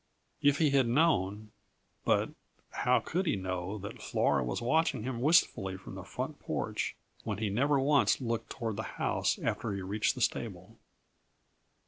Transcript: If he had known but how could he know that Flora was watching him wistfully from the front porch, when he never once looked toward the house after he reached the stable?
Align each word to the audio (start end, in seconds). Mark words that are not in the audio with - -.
If 0.41 0.57
he 0.57 0.71
had 0.71 0.87
known 0.87 1.51
but 2.05 2.31
how 2.71 3.01
could 3.01 3.27
he 3.27 3.35
know 3.35 3.77
that 3.77 4.01
Flora 4.01 4.43
was 4.43 4.59
watching 4.59 5.03
him 5.03 5.21
wistfully 5.21 5.77
from 5.77 5.93
the 5.93 6.01
front 6.03 6.39
porch, 6.39 6.95
when 7.23 7.37
he 7.37 7.51
never 7.51 7.79
once 7.79 8.19
looked 8.19 8.49
toward 8.49 8.77
the 8.77 8.81
house 8.97 9.37
after 9.43 9.73
he 9.73 9.81
reached 9.83 10.15
the 10.15 10.21
stable? 10.21 10.79